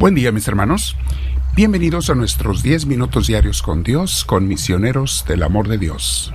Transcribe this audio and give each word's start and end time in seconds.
Buen 0.00 0.14
día 0.14 0.32
mis 0.32 0.48
hermanos. 0.48 0.96
Bienvenidos 1.54 2.08
a 2.08 2.14
nuestros 2.14 2.62
10 2.62 2.86
minutos 2.86 3.26
diarios 3.26 3.60
con 3.60 3.82
Dios, 3.82 4.24
con 4.24 4.48
misioneros 4.48 5.26
del 5.28 5.42
amor 5.42 5.68
de 5.68 5.76
Dios. 5.76 6.32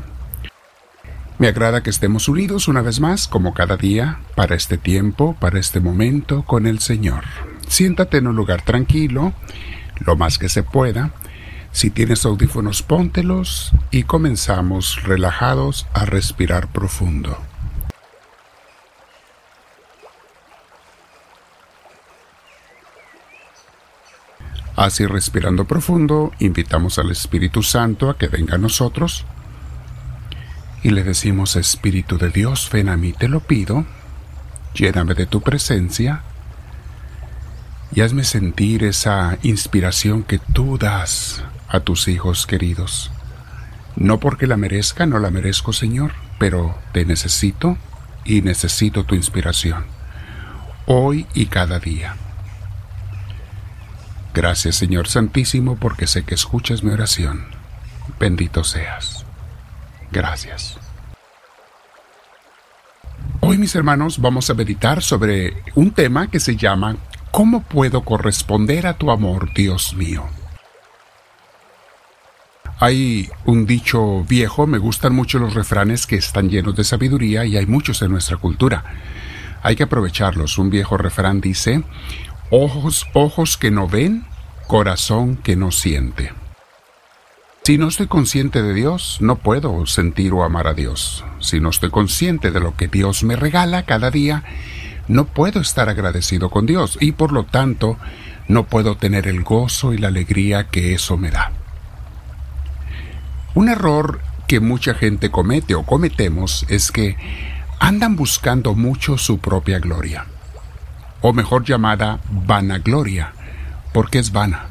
Me 1.40 1.48
agrada 1.48 1.82
que 1.82 1.90
estemos 1.90 2.30
unidos 2.30 2.68
una 2.68 2.84
vez 2.84 3.00
más, 3.00 3.28
como 3.28 3.56
cada 3.56 3.76
día, 3.76 4.20
para 4.36 4.54
este 4.54 4.78
tiempo, 4.78 5.36
para 5.40 5.60
este 5.60 5.80
momento 5.80 6.44
con 6.44 6.68
el 6.68 6.78
Señor. 6.78 7.24
Siéntate 7.68 8.18
en 8.18 8.28
un 8.28 8.36
lugar 8.36 8.62
tranquilo, 8.62 9.34
lo 9.98 10.16
más 10.16 10.38
que 10.38 10.48
se 10.48 10.62
pueda. 10.62 11.14
Si 11.72 11.90
tienes 11.90 12.24
audífonos, 12.24 12.84
póntelos 12.84 13.72
y 13.90 14.04
comenzamos 14.04 15.02
relajados 15.02 15.88
a 15.92 16.06
respirar 16.06 16.72
profundo. 16.72 17.36
Así 24.76 25.06
respirando 25.06 25.66
profundo, 25.66 26.32
invitamos 26.40 27.00
al 27.00 27.12
Espíritu 27.12 27.64
Santo 27.64 28.10
a 28.10 28.18
que 28.18 28.28
venga 28.28 28.56
a 28.56 28.60
nosotros 28.60 29.26
y 30.84 30.92
le 30.92 31.04
decimos, 31.04 31.56
Espíritu 31.56 32.18
de 32.20 32.30
Dios, 32.30 32.70
ven 32.72 32.90
a 32.90 32.98
mí, 32.98 33.12
te 33.12 33.28
lo 33.28 33.40
pido, 33.40 33.86
lléname 34.76 35.16
de 35.16 35.26
tu 35.26 35.42
presencia 35.42 36.22
y 37.92 38.02
hazme 38.02 38.24
sentir 38.24 38.84
esa 38.84 39.40
inspiración 39.42 40.24
que 40.24 40.38
tú 40.38 40.78
das 40.78 41.44
a 41.70 41.80
tus 41.80 42.08
hijos 42.08 42.46
queridos. 42.46 43.12
No 43.96 44.20
porque 44.20 44.46
la 44.46 44.58
merezca, 44.58 45.06
no 45.06 45.18
la 45.18 45.32
merezco, 45.32 45.74
Señor, 45.74 46.12
pero 46.38 46.78
te 46.92 47.06
necesito 47.06 47.78
y 48.24 48.42
necesito 48.42 49.06
tu 49.06 49.16
inspiración, 49.16 49.86
hoy 50.86 51.26
y 51.34 51.46
cada 51.46 51.80
día. 51.80 52.16
Gracias 54.36 54.76
Señor 54.76 55.08
Santísimo 55.08 55.78
porque 55.78 56.08
sé 56.08 56.26
que 56.26 56.36
escuchas 56.36 56.84
mi 56.84 56.92
oración. 56.92 57.46
Bendito 58.20 58.66
seas. 58.66 59.26
Gracias. 60.12 60.78
Hoy 63.40 63.58
mis 63.58 63.74
hermanos 63.76 64.20
vamos 64.20 64.50
a 64.50 64.54
meditar 64.54 65.02
sobre 65.02 65.64
un 65.76 65.92
tema 65.92 66.30
que 66.30 66.42
se 66.42 66.58
llama 66.58 66.98
¿Cómo 67.32 67.62
puedo 67.62 68.04
corresponder 68.04 68.88
a 68.88 68.98
tu 68.98 69.10
amor, 69.10 69.54
Dios 69.54 69.94
mío? 69.96 70.26
Hay 72.80 73.30
un 73.46 73.66
dicho 73.66 74.26
viejo, 74.26 74.68
me 74.68 74.80
gustan 74.80 75.16
mucho 75.16 75.40
los 75.40 75.54
refranes 75.54 76.06
que 76.06 76.18
están 76.18 76.50
llenos 76.50 76.76
de 76.76 76.84
sabiduría 76.84 77.46
y 77.46 77.56
hay 77.56 77.68
muchos 77.68 78.02
en 78.02 78.12
nuestra 78.12 78.36
cultura. 78.36 78.84
Hay 79.64 79.78
que 79.78 79.84
aprovecharlos. 79.84 80.58
Un 80.58 80.70
viejo 80.70 80.98
refrán 80.98 81.40
dice, 81.40 81.84
ojos, 82.50 83.08
ojos 83.14 83.58
que 83.58 83.72
no 83.72 83.88
ven, 83.88 84.26
corazón 84.68 85.38
que 85.38 85.56
no 85.56 85.72
siente. 85.72 86.34
Si 87.64 87.78
no 87.80 87.88
estoy 87.88 88.08
consciente 88.08 88.62
de 88.62 88.74
Dios, 88.74 89.18
no 89.22 89.38
puedo 89.38 89.88
sentir 89.88 90.34
o 90.34 90.44
amar 90.44 90.68
a 90.68 90.76
Dios. 90.76 91.24
Si 91.40 91.60
no 91.60 91.70
estoy 91.70 91.90
consciente 91.90 92.52
de 92.52 92.60
lo 92.60 92.76
que 92.76 92.88
Dios 92.88 93.24
me 93.24 93.36
regala 93.36 93.86
cada 93.86 94.12
día, 94.12 94.44
no 95.08 95.26
puedo 95.26 95.60
estar 95.60 95.90
agradecido 95.90 96.52
con 96.52 96.68
Dios 96.68 96.98
y 97.02 97.14
por 97.14 97.32
lo 97.32 97.44
tanto 97.44 97.98
no 98.48 98.66
puedo 98.66 98.98
tener 98.98 99.28
el 99.28 99.42
gozo 99.42 99.94
y 99.94 99.98
la 99.98 100.10
alegría 100.10 100.68
que 100.68 100.94
eso 100.94 101.18
me 101.18 101.32
da. 101.32 101.52
Un 103.56 103.70
error 103.70 104.20
que 104.48 104.60
mucha 104.60 104.94
gente 104.94 105.32
comete 105.32 105.74
o 105.74 105.84
cometemos 105.84 106.66
es 106.70 106.92
que 106.92 107.18
andan 107.80 108.16
buscando 108.16 108.76
mucho 108.76 109.18
su 109.18 109.40
propia 109.40 109.80
gloria 109.80 110.28
o 111.28 111.34
mejor 111.34 111.64
llamada 111.64 112.20
vanagloria, 112.30 113.34
porque 113.94 114.20
es 114.20 114.32
vana. 114.32 114.68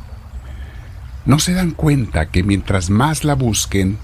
No 1.27 1.41
se 1.41 1.53
dan 1.53 1.73
cuenta 1.73 2.27
que 2.27 2.45
mientras 2.45 2.91
más 2.91 3.25
la 3.25 3.35
busquen, 3.35 3.99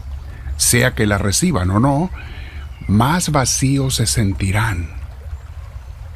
sea 0.56 0.97
que 0.97 1.06
la 1.06 1.16
reciban 1.16 1.71
o 1.71 1.78
no, 1.78 2.10
más 2.89 3.31
vacíos 3.31 3.94
se 3.94 4.06
sentirán. 4.06 4.89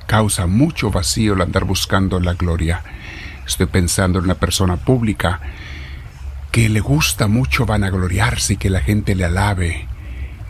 Causa 0.08 0.48
mucho 0.48 0.90
vacío 0.90 1.34
el 1.34 1.40
andar 1.40 1.66
buscando 1.66 2.18
la 2.18 2.34
gloria. 2.34 2.82
Estoy 3.46 3.66
pensando 3.66 4.18
en 4.18 4.24
una 4.24 4.34
persona 4.34 4.76
pública 4.76 5.40
que 6.50 6.68
le 6.68 6.80
gusta 6.80 7.28
mucho 7.28 7.64
vanagloriarse 7.64 8.54
y 8.54 8.56
que 8.56 8.70
la 8.70 8.80
gente 8.80 9.14
le 9.14 9.24
alabe, 9.24 9.86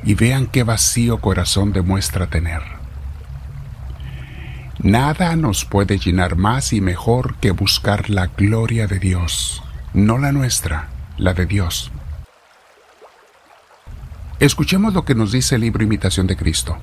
y 0.03 0.15
vean 0.15 0.47
qué 0.47 0.62
vacío 0.62 1.19
corazón 1.19 1.75
demuestra 1.75 2.28
tener. 2.28 2.84
Nada 4.83 5.37
nos 5.37 5.65
puede 5.65 5.99
llenar 5.99 6.37
más 6.37 6.73
y 6.73 6.81
mejor 6.81 7.37
que 7.37 7.53
buscar 7.53 8.11
la 8.11 8.27
gloria 8.27 8.87
de 8.89 8.99
Dios, 8.99 9.62
no 9.95 10.19
la 10.19 10.33
nuestra, 10.33 10.89
la 11.17 11.33
de 11.33 11.47
Dios. 11.47 11.93
Escuchemos 14.41 14.93
lo 14.93 15.05
que 15.05 15.15
nos 15.15 15.31
dice 15.31 15.55
el 15.55 15.61
libro 15.61 15.85
Imitación 15.85 16.27
de 16.27 16.37
Cristo. 16.37 16.77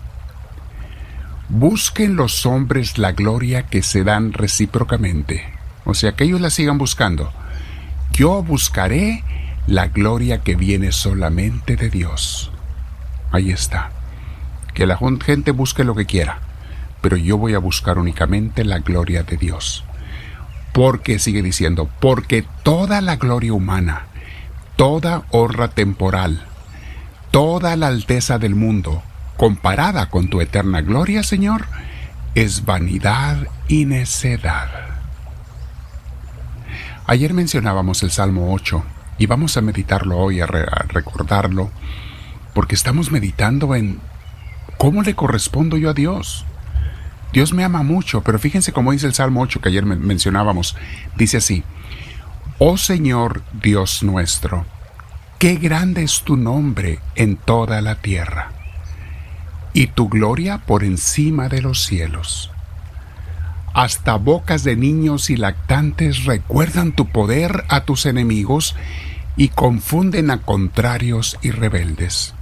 Busquen 1.50 2.16
los 2.16 2.46
hombres 2.46 2.98
la 2.98 3.12
gloria 3.12 3.68
que 3.68 3.84
se 3.84 4.06
dan 4.06 4.32
recíprocamente, 4.32 5.44
o 5.84 5.94
sea, 5.94 6.14
que 6.14 6.24
ellos 6.24 6.40
la 6.40 6.50
sigan 6.50 6.78
buscando. 6.78 7.34
Yo 8.14 8.42
buscaré 8.42 9.24
la 9.68 9.90
gloria 9.90 10.42
que 10.44 10.56
viene 10.56 10.94
solamente 10.94 11.76
de 11.76 11.90
Dios. 11.90 12.52
Ahí 13.34 13.52
está. 13.52 13.92
Que 14.74 14.88
la 14.88 14.98
gente 14.98 15.52
busque 15.52 15.84
lo 15.84 15.94
que 15.94 16.06
quiera 16.06 16.40
pero 17.02 17.18
yo 17.18 17.38
voy 17.38 17.54
a 17.56 17.60
buscar 17.60 17.98
únicamente 17.98 18.64
la 18.64 18.80
gloria 18.80 19.24
de 19.24 19.38
Dios. 19.38 19.84
Porque 20.72 21.20
sigue 21.20 21.42
diciendo, 21.42 21.90
porque 22.00 22.46
toda 22.64 23.02
la 23.02 23.18
gloria 23.18 23.54
humana, 23.54 24.06
toda 24.76 25.24
honra 25.32 25.70
temporal, 25.70 26.46
toda 27.32 27.76
la 27.76 27.88
alteza 27.88 28.38
del 28.38 28.56
mundo, 28.56 29.04
comparada 29.36 30.10
con 30.10 30.30
tu 30.30 30.40
eterna 30.40 30.82
gloria, 30.82 31.24
Señor, 31.24 31.66
es 32.36 32.64
vanidad 32.64 33.48
y 33.68 33.86
necedad. 33.86 34.70
Ayer 37.08 37.34
mencionábamos 37.34 38.04
el 38.04 38.12
Salmo 38.12 38.54
8 38.54 38.84
y 39.18 39.26
vamos 39.26 39.58
a 39.58 39.62
meditarlo 39.62 40.18
hoy, 40.18 40.40
a, 40.40 40.46
a 40.46 40.86
recordarlo, 40.88 41.70
porque 42.54 42.76
estamos 42.76 43.12
meditando 43.12 43.76
en 43.76 44.00
cómo 44.78 45.04
le 45.04 45.16
correspondo 45.16 45.78
yo 45.78 45.90
a 45.90 45.94
Dios. 45.94 46.46
Dios 47.34 47.54
me 47.54 47.64
ama 47.64 47.84
mucho, 47.84 48.22
pero 48.22 48.40
fíjense 48.40 48.74
cómo 48.74 48.92
dice 48.92 49.08
el 49.08 49.14
Salmo 49.14 49.42
8 49.42 49.62
que 49.62 49.70
ayer 49.70 49.86
mencionábamos. 49.86 50.76
Dice 51.16 51.38
así, 51.38 51.64
Oh 52.60 52.78
Señor 52.78 53.42
Dios 53.62 54.04
nuestro, 54.04 54.66
qué 55.40 55.56
grande 55.56 56.04
es 56.04 56.22
tu 56.22 56.38
nombre 56.38 57.00
en 57.16 57.38
toda 57.38 57.82
la 57.82 57.96
tierra, 57.96 58.52
y 59.74 59.88
tu 59.88 60.10
gloria 60.10 60.60
por 60.60 60.84
encima 60.84 61.48
de 61.48 61.62
los 61.62 61.86
cielos. 61.86 62.52
Hasta 63.74 64.18
bocas 64.18 64.66
de 64.66 64.76
niños 64.76 65.30
y 65.30 65.38
lactantes 65.38 66.26
recuerdan 66.26 66.92
tu 66.92 67.08
poder 67.08 67.64
a 67.70 67.86
tus 67.86 68.06
enemigos 68.06 68.76
y 69.38 69.48
confunden 69.48 70.30
a 70.30 70.42
contrarios 70.42 71.38
y 71.42 71.52
rebeldes. 71.52 72.34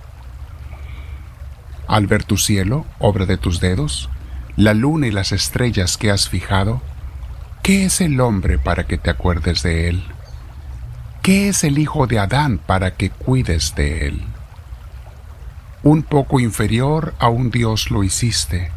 Al 1.88 2.08
ver 2.08 2.24
tu 2.24 2.38
cielo, 2.38 2.86
obra 2.98 3.28
de 3.28 3.38
tus 3.38 3.60
dedos, 3.60 4.10
la 4.60 4.74
luna 4.74 5.08
y 5.08 5.12
las 5.12 5.32
estrellas 5.32 5.96
que 5.96 6.12
has 6.12 6.28
fijado, 6.28 6.82
¿qué 7.64 7.86
es 7.86 8.02
el 8.02 8.20
hombre 8.20 8.60
para 8.60 8.86
que 8.88 8.98
te 8.98 9.10
acuerdes 9.10 9.64
de 9.64 9.88
él? 9.88 10.04
¿Qué 11.22 11.48
es 11.48 11.64
el 11.64 11.78
hijo 11.78 12.08
de 12.08 12.20
Adán 12.20 12.58
para 12.58 12.98
que 12.98 13.10
cuides 13.10 13.74
de 13.76 14.08
él? 14.08 14.22
Un 15.82 16.04
poco 16.04 16.42
inferior 16.42 17.14
a 17.20 17.30
un 17.30 17.52
Dios 17.52 17.90
lo 17.90 18.04
hiciste, 18.04 18.70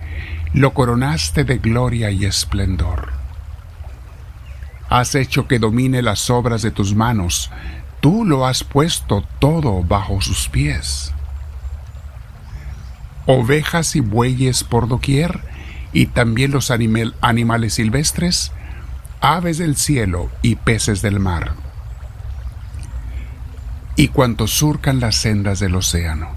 lo 0.55 0.73
coronaste 0.73 1.43
de 1.43 1.59
gloria 1.59 2.13
y 2.13 2.27
esplendor. 2.27 3.09
Has 4.89 5.17
hecho 5.17 5.49
que 5.49 5.59
domine 5.59 6.01
las 6.01 6.31
obras 6.31 6.63
de 6.63 6.71
tus 6.71 6.95
manos, 6.95 7.51
tú 7.99 8.25
lo 8.25 8.47
has 8.47 8.63
puesto 8.63 9.25
todo 9.41 9.83
bajo 9.83 10.21
sus 10.21 10.49
pies. 10.49 11.13
Ovejas 13.27 13.97
y 13.97 14.01
bueyes 14.01 14.63
por 14.63 14.87
doquier, 14.87 15.51
y 15.93 16.07
también 16.07 16.51
los 16.51 16.71
animales 16.71 17.75
silvestres, 17.75 18.53
aves 19.21 19.59
del 19.59 19.77
cielo 19.77 20.31
y 20.43 20.57
peces 20.57 21.03
del 21.03 21.21
mar, 21.21 21.53
y 23.97 24.09
cuantos 24.09 24.51
surcan 24.51 25.01
las 25.01 25.17
sendas 25.17 25.61
del 25.61 25.77
océano. 25.77 26.31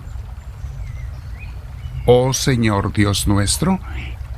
Oh 2.05 2.33
Señor 2.33 2.93
Dios 2.93 3.27
nuestro, 3.27 3.79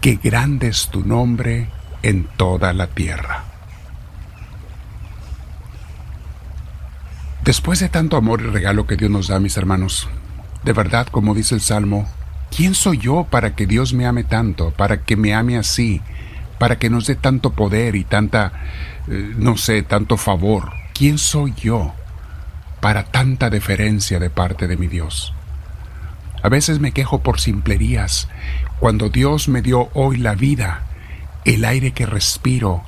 qué 0.01 0.15
grande 0.15 0.67
es 0.67 0.87
tu 0.87 1.03
nombre 1.03 1.69
en 2.03 2.25
toda 2.37 2.71
la 2.73 2.87
tierra. 2.87 3.43
Después 7.43 7.79
de 7.79 7.89
tanto 7.89 8.17
amor 8.17 8.41
y 8.41 8.45
regalo 8.45 8.87
que 8.87 8.97
Dios 8.97 9.09
nos 9.09 9.29
da, 9.29 9.39
mis 9.39 9.57
hermanos, 9.57 10.07
de 10.63 10.73
verdad, 10.73 11.07
como 11.07 11.33
dice 11.33 11.55
el 11.55 11.61
Salmo, 11.61 12.07
¿Quién 12.55 12.73
soy 12.73 12.97
yo 12.97 13.27
para 13.29 13.55
que 13.55 13.65
Dios 13.65 13.93
me 13.93 14.05
ame 14.05 14.23
tanto, 14.23 14.71
para 14.71 15.03
que 15.03 15.15
me 15.15 15.33
ame 15.33 15.57
así, 15.57 16.01
para 16.59 16.79
que 16.79 16.89
nos 16.89 17.05
dé 17.07 17.15
tanto 17.15 17.51
poder 17.51 17.95
y 17.95 18.03
tanta 18.03 18.53
eh, 19.07 19.33
no 19.37 19.55
sé, 19.55 19.83
tanto 19.83 20.17
favor. 20.17 20.71
¿Quién 20.93 21.17
soy 21.17 21.53
yo 21.55 21.93
para 22.81 23.05
tanta 23.05 23.49
deferencia 23.49 24.19
de 24.19 24.29
parte 24.29 24.67
de 24.67 24.75
mi 24.75 24.87
Dios? 24.87 25.33
A 26.43 26.49
veces 26.49 26.79
me 26.79 26.91
quejo 26.91 27.23
por 27.23 27.39
simplerías, 27.39 28.27
cuando 28.79 29.09
Dios 29.09 29.47
me 29.47 29.61
dio 29.61 29.89
hoy 29.93 30.17
la 30.17 30.35
vida, 30.35 30.83
el 31.45 31.63
aire 31.65 31.91
que 31.91 32.05
respiro, 32.05 32.83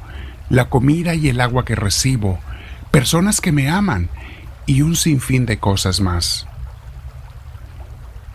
la 0.50 0.70
comida 0.70 1.16
y 1.16 1.30
el 1.30 1.40
agua 1.40 1.64
que 1.66 1.76
recibo, 1.76 2.40
personas 2.92 3.40
que 3.40 3.52
me 3.52 3.70
aman 3.70 4.10
y 4.66 4.82
un 4.82 4.96
sinfín 4.96 5.46
de 5.46 5.58
cosas 5.58 6.02
más. 6.02 6.49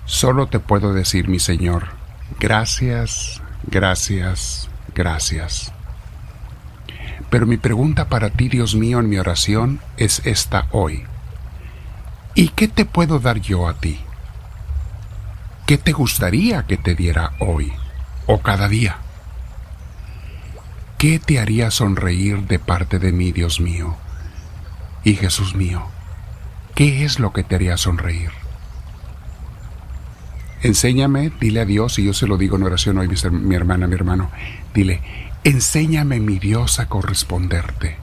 Solo 0.06 0.46
te 0.48 0.60
puedo 0.60 0.92
decir, 0.92 1.28
mi 1.28 1.38
Señor, 1.38 1.88
gracias, 2.38 3.40
gracias, 3.66 4.68
gracias. 4.94 5.72
Pero 7.30 7.46
mi 7.46 7.56
pregunta 7.56 8.08
para 8.08 8.30
ti, 8.30 8.48
Dios 8.48 8.74
mío, 8.74 9.00
en 9.00 9.08
mi 9.08 9.16
oración 9.18 9.80
es 9.96 10.20
esta 10.24 10.66
hoy. 10.72 11.04
¿Y 12.34 12.48
qué 12.48 12.68
te 12.68 12.84
puedo 12.84 13.18
dar 13.18 13.40
yo 13.40 13.66
a 13.66 13.74
ti? 13.74 13.98
¿Qué 15.66 15.78
te 15.78 15.92
gustaría 15.92 16.66
que 16.66 16.76
te 16.76 16.94
diera 16.94 17.32
hoy 17.38 17.72
o 18.26 18.40
cada 18.42 18.68
día? 18.68 18.98
¿Qué 20.98 21.18
te 21.18 21.40
haría 21.40 21.70
sonreír 21.70 22.46
de 22.46 22.58
parte 22.58 22.98
de 22.98 23.12
mí, 23.12 23.32
Dios 23.32 23.60
mío? 23.60 23.96
Y 25.02 25.14
Jesús 25.14 25.54
mío, 25.54 25.86
¿qué 26.74 27.04
es 27.04 27.18
lo 27.18 27.32
que 27.32 27.42
te 27.42 27.54
haría 27.54 27.76
sonreír? 27.78 28.43
Enséñame, 30.64 31.30
dile 31.38 31.60
a 31.60 31.66
Dios, 31.66 31.98
y 31.98 32.04
yo 32.04 32.14
se 32.14 32.26
lo 32.26 32.38
digo 32.38 32.56
en 32.56 32.62
oración 32.62 32.96
hoy, 32.96 33.06
mi 33.30 33.54
hermana, 33.54 33.86
mi 33.86 33.94
hermano, 33.96 34.30
dile, 34.72 35.02
enséñame, 35.44 36.20
mi 36.20 36.38
Dios, 36.38 36.78
a 36.78 36.88
corresponderte. 36.88 37.98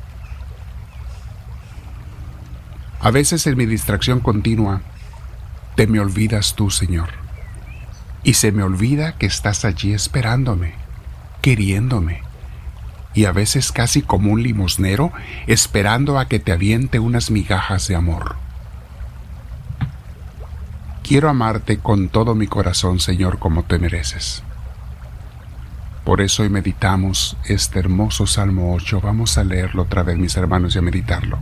A 2.99 3.09
veces 3.09 3.47
en 3.47 3.57
mi 3.57 3.65
distracción 3.65 4.19
continua, 4.19 4.83
te 5.75 5.87
me 5.87 5.99
olvidas 5.99 6.53
tú, 6.53 6.69
Señor, 6.69 7.09
y 8.23 8.35
se 8.35 8.51
me 8.51 8.61
olvida 8.61 9.17
que 9.17 9.25
estás 9.25 9.65
allí 9.65 9.93
esperándome, 9.93 10.75
queriéndome, 11.41 12.21
y 13.15 13.25
a 13.25 13.31
veces 13.31 13.71
casi 13.71 14.03
como 14.03 14.31
un 14.31 14.43
limosnero, 14.43 15.11
esperando 15.47 16.19
a 16.19 16.27
que 16.27 16.39
te 16.39 16.51
aviente 16.51 16.99
unas 16.99 17.31
migajas 17.31 17.87
de 17.87 17.95
amor. 17.95 18.35
Quiero 21.11 21.27
amarte 21.27 21.79
con 21.79 22.07
todo 22.07 22.35
mi 22.35 22.47
corazón, 22.47 23.01
Señor, 23.01 23.37
como 23.37 23.63
te 23.63 23.77
mereces. 23.77 24.43
Por 26.05 26.21
eso 26.21 26.43
hoy 26.43 26.49
meditamos 26.49 27.35
este 27.43 27.79
hermoso 27.79 28.25
Salmo 28.25 28.73
8. 28.73 29.01
Vamos 29.01 29.37
a 29.37 29.43
leerlo 29.43 29.81
otra 29.81 30.03
vez, 30.03 30.17
mis 30.17 30.37
hermanos, 30.37 30.73
y 30.73 30.79
a 30.79 30.81
meditarlo. 30.81 31.37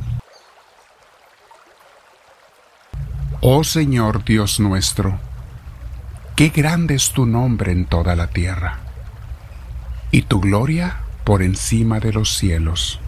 Oh 3.41 3.63
Señor 3.63 4.25
Dios 4.25 4.59
nuestro, 4.59 5.19
qué 6.35 6.49
grande 6.49 6.95
es 6.95 7.11
tu 7.11 7.27
nombre 7.27 7.71
en 7.71 7.85
toda 7.85 8.15
la 8.15 8.25
tierra, 8.25 8.79
y 10.09 10.23
tu 10.23 10.39
gloria 10.39 11.01
por 11.23 11.43
encima 11.43 11.99
de 11.99 12.11
los 12.11 12.35
cielos. 12.35 12.99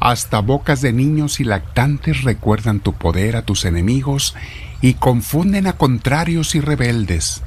Hasta 0.00 0.40
bocas 0.40 0.80
de 0.80 0.94
niños 0.94 1.38
y 1.40 1.44
lactantes 1.44 2.22
recuerdan 2.22 2.80
tu 2.80 2.94
poder 2.94 3.36
a 3.36 3.42
tus 3.42 3.66
enemigos 3.66 4.34
y 4.80 4.94
confunden 4.94 5.66
a 5.66 5.74
contrarios 5.74 6.54
y 6.54 6.60
rebeldes. 6.60 7.42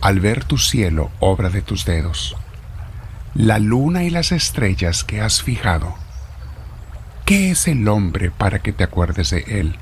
Al 0.00 0.20
ver 0.20 0.44
tu 0.44 0.58
cielo, 0.58 1.10
obra 1.20 1.48
de 1.48 1.62
tus 1.62 1.84
dedos, 1.84 2.36
la 3.34 3.58
luna 3.58 4.04
y 4.04 4.10
las 4.10 4.32
estrellas 4.32 5.04
que 5.04 5.20
has 5.20 5.42
fijado, 5.42 5.94
¿qué 7.24 7.50
es 7.50 7.68
el 7.68 7.88
hombre 7.88 8.30
para 8.30 8.60
que 8.60 8.72
te 8.72 8.84
acuerdes 8.84 9.30
de 9.30 9.44
él? 9.48 9.76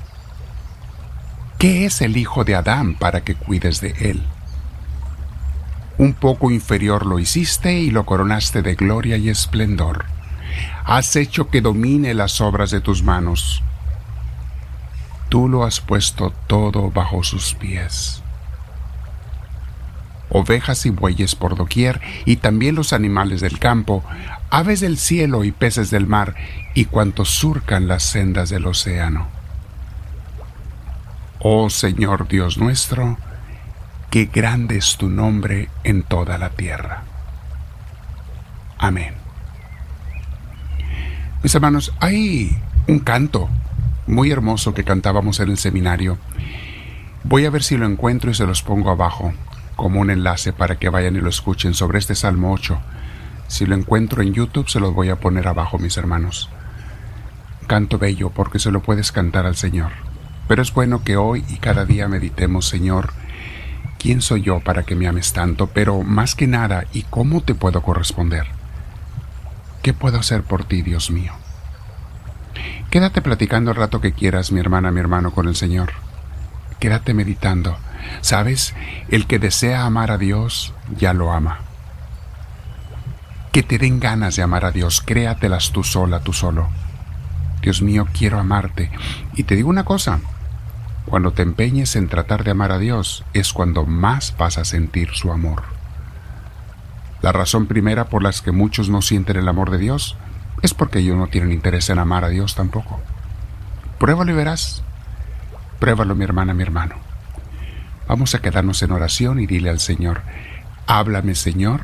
¿Qué 1.59 1.85
es 1.85 2.01
el 2.01 2.17
hijo 2.17 2.43
de 2.43 2.55
Adán 2.55 2.95
para 2.95 3.21
que 3.23 3.35
cuides 3.35 3.81
de 3.81 3.91
él? 3.99 4.23
Un 5.97 6.13
poco 6.13 6.51
inferior 6.51 7.05
lo 7.05 7.19
hiciste 7.19 7.73
y 7.73 7.91
lo 7.91 8.05
coronaste 8.05 8.61
de 8.61 8.75
gloria 8.75 9.15
y 9.17 9.29
esplendor. 9.29 10.05
Has 10.83 11.15
hecho 11.15 11.49
que 11.49 11.61
domine 11.61 12.13
las 12.13 12.41
obras 12.41 12.71
de 12.71 12.81
tus 12.81 13.03
manos 13.03 13.63
tú 15.35 15.49
lo 15.49 15.65
has 15.65 15.81
puesto 15.81 16.31
todo 16.47 16.91
bajo 16.91 17.21
sus 17.21 17.55
pies. 17.55 18.23
Ovejas 20.29 20.85
y 20.85 20.91
bueyes 20.91 21.35
por 21.35 21.57
doquier, 21.57 21.99
y 22.23 22.37
también 22.37 22.75
los 22.75 22.93
animales 22.93 23.41
del 23.41 23.59
campo, 23.59 24.01
aves 24.49 24.79
del 24.79 24.97
cielo 24.97 25.43
y 25.43 25.51
peces 25.51 25.91
del 25.91 26.07
mar, 26.07 26.35
y 26.73 26.85
cuantos 26.85 27.31
surcan 27.31 27.89
las 27.89 28.03
sendas 28.03 28.49
del 28.49 28.65
océano. 28.65 29.27
Oh 31.39 31.69
Señor 31.69 32.29
Dios 32.29 32.57
nuestro, 32.57 33.17
qué 34.09 34.29
grande 34.33 34.77
es 34.77 34.95
tu 34.95 35.09
nombre 35.09 35.67
en 35.83 36.03
toda 36.03 36.37
la 36.37 36.51
tierra. 36.51 37.03
Amén. 38.77 39.13
Mis 41.43 41.53
hermanos, 41.53 41.91
hay 41.99 42.57
un 42.87 42.99
canto 42.99 43.49
muy 44.07 44.31
hermoso 44.31 44.73
que 44.73 44.83
cantábamos 44.83 45.39
en 45.39 45.49
el 45.49 45.57
seminario. 45.57 46.17
Voy 47.23 47.45
a 47.45 47.49
ver 47.49 47.63
si 47.63 47.77
lo 47.77 47.85
encuentro 47.85 48.29
y 48.29 48.35
se 48.35 48.45
los 48.45 48.61
pongo 48.61 48.91
abajo 48.91 49.33
como 49.75 49.99
un 49.99 50.09
enlace 50.09 50.53
para 50.53 50.77
que 50.77 50.89
vayan 50.89 51.15
y 51.15 51.21
lo 51.21 51.29
escuchen 51.29 51.73
sobre 51.73 51.99
este 51.99 52.15
Salmo 52.15 52.53
8. 52.53 52.77
Si 53.47 53.65
lo 53.65 53.75
encuentro 53.75 54.21
en 54.21 54.33
YouTube 54.33 54.69
se 54.69 54.79
los 54.79 54.93
voy 54.93 55.09
a 55.09 55.17
poner 55.19 55.47
abajo, 55.47 55.77
mis 55.77 55.97
hermanos. 55.97 56.49
Canto 57.67 57.97
bello 57.97 58.29
porque 58.29 58.59
se 58.59 58.71
lo 58.71 58.81
puedes 58.81 59.11
cantar 59.11 59.45
al 59.45 59.55
Señor. 59.55 59.91
Pero 60.47 60.61
es 60.61 60.73
bueno 60.73 61.03
que 61.03 61.17
hoy 61.17 61.43
y 61.49 61.57
cada 61.57 61.85
día 61.85 62.07
meditemos, 62.07 62.67
Señor, 62.67 63.13
¿quién 63.97 64.21
soy 64.21 64.43
yo 64.43 64.59
para 64.59 64.83
que 64.83 64.95
me 64.95 65.07
ames 65.07 65.33
tanto? 65.33 65.67
Pero 65.67 66.03
más 66.03 66.35
que 66.35 66.47
nada, 66.47 66.85
¿y 66.93 67.03
cómo 67.03 67.41
te 67.41 67.55
puedo 67.55 67.81
corresponder? 67.81 68.45
¿Qué 69.81 69.93
puedo 69.93 70.19
hacer 70.19 70.43
por 70.43 70.63
ti, 70.63 70.83
Dios 70.83 71.11
mío? 71.11 71.33
Quédate 72.95 73.21
platicando 73.21 73.71
el 73.71 73.75
rato 73.75 73.99
que 73.99 74.13
quieras, 74.13 74.53
mi 74.53 74.61
hermana, 74.61 74.89
mi 74.89 75.01
hermano, 75.01 75.31
con 75.31 75.49
el 75.49 75.57
Señor. 75.57 75.91
Quédate 76.79 77.13
meditando. 77.13 77.75
¿Sabes? 78.21 78.73
El 79.09 79.27
que 79.27 79.37
desea 79.37 79.83
amar 79.83 80.11
a 80.11 80.17
Dios, 80.17 80.73
ya 80.97 81.13
lo 81.13 81.33
ama. 81.33 81.59
Que 83.51 83.63
te 83.63 83.79
den 83.79 83.99
ganas 83.99 84.37
de 84.37 84.43
amar 84.43 84.63
a 84.63 84.71
Dios, 84.71 85.01
créatelas 85.01 85.73
tú 85.73 85.83
sola, 85.83 86.21
tú 86.21 86.31
solo. 86.31 86.69
Dios 87.61 87.81
mío, 87.81 88.07
quiero 88.17 88.39
amarte. 88.39 88.89
Y 89.33 89.43
te 89.43 89.57
digo 89.57 89.67
una 89.67 89.83
cosa, 89.83 90.21
cuando 91.05 91.33
te 91.33 91.41
empeñes 91.41 91.97
en 91.97 92.07
tratar 92.07 92.45
de 92.45 92.51
amar 92.51 92.71
a 92.71 92.79
Dios 92.79 93.25
es 93.33 93.51
cuando 93.51 93.85
más 93.85 94.33
vas 94.37 94.57
a 94.57 94.63
sentir 94.63 95.09
su 95.11 95.33
amor. 95.33 95.63
La 97.21 97.33
razón 97.33 97.67
primera 97.67 98.05
por 98.05 98.23
la 98.23 98.31
que 98.31 98.53
muchos 98.53 98.87
no 98.87 99.01
sienten 99.01 99.35
el 99.35 99.49
amor 99.49 99.69
de 99.69 99.79
Dios 99.79 100.15
es 100.61 100.73
porque 100.73 100.99
ellos 100.99 101.17
no 101.17 101.27
tienen 101.27 101.51
interés 101.51 101.89
en 101.89 101.99
amar 101.99 102.23
a 102.23 102.29
Dios 102.29 102.55
tampoco. 102.55 102.99
Pruébalo 103.99 104.31
y 104.31 104.35
verás. 104.35 104.83
Pruébalo, 105.79 106.15
mi 106.15 106.23
hermana, 106.23 106.53
mi 106.53 106.63
hermano. 106.63 106.95
Vamos 108.07 108.35
a 108.35 108.39
quedarnos 108.39 108.81
en 108.83 108.91
oración 108.91 109.39
y 109.39 109.47
dile 109.47 109.69
al 109.69 109.79
Señor, 109.79 110.21
háblame, 110.85 111.33
Señor, 111.35 111.81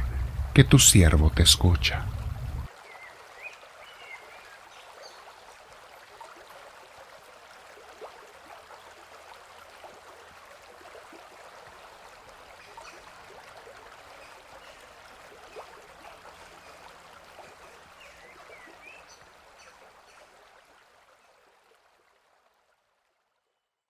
que 0.53 0.63
tu 0.63 0.77
siervo 0.77 1.31
te 1.31 1.43
escucha. 1.43 2.05